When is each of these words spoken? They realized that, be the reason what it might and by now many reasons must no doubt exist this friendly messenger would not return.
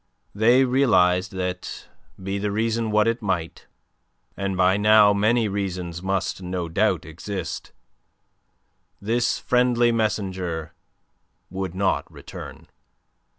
They 0.33 0.65
realized 0.65 1.31
that, 1.33 1.87
be 2.19 2.39
the 2.39 2.49
reason 2.51 2.89
what 2.89 3.07
it 3.07 3.21
might 3.21 3.67
and 4.35 4.57
by 4.57 4.75
now 4.75 5.13
many 5.13 5.47
reasons 5.47 6.01
must 6.01 6.41
no 6.41 6.67
doubt 6.67 7.05
exist 7.05 7.71
this 8.99 9.37
friendly 9.37 9.91
messenger 9.91 10.73
would 11.51 11.75
not 11.75 12.11
return. 12.11 12.67